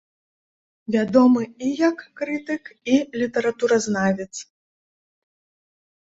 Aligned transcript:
Вядомы 0.95 1.43
і 1.67 1.69
як 1.89 1.97
крытык 2.21 2.63
і 2.95 2.97
літаратуразнавец. 3.23 4.29